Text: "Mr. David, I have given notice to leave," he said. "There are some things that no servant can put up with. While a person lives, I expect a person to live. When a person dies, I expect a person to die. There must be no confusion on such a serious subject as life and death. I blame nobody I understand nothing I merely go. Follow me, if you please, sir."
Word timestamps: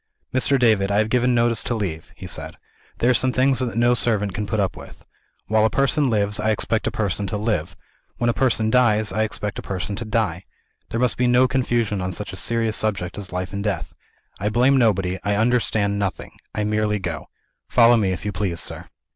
"Mr. 0.33 0.57
David, 0.57 0.89
I 0.89 0.97
have 0.97 1.09
given 1.11 1.35
notice 1.35 1.61
to 1.61 1.75
leave," 1.75 2.11
he 2.15 2.25
said. 2.25 2.57
"There 2.97 3.11
are 3.11 3.13
some 3.13 3.31
things 3.31 3.59
that 3.59 3.77
no 3.77 3.93
servant 3.93 4.33
can 4.33 4.47
put 4.47 4.59
up 4.59 4.75
with. 4.75 5.05
While 5.45 5.63
a 5.63 5.69
person 5.69 6.09
lives, 6.09 6.39
I 6.39 6.49
expect 6.49 6.87
a 6.87 6.91
person 6.91 7.27
to 7.27 7.37
live. 7.37 7.77
When 8.17 8.27
a 8.27 8.33
person 8.33 8.71
dies, 8.71 9.11
I 9.11 9.21
expect 9.21 9.59
a 9.59 9.61
person 9.61 9.95
to 9.97 10.03
die. 10.05 10.45
There 10.89 10.99
must 10.99 11.17
be 11.17 11.27
no 11.27 11.47
confusion 11.47 12.01
on 12.01 12.11
such 12.11 12.33
a 12.33 12.35
serious 12.35 12.75
subject 12.77 13.15
as 13.19 13.31
life 13.31 13.53
and 13.53 13.63
death. 13.63 13.93
I 14.39 14.49
blame 14.49 14.75
nobody 14.75 15.19
I 15.23 15.35
understand 15.35 15.99
nothing 15.99 16.31
I 16.55 16.63
merely 16.63 16.97
go. 16.97 17.29
Follow 17.69 17.95
me, 17.95 18.11
if 18.11 18.25
you 18.25 18.31
please, 18.31 18.59
sir." 18.59 18.89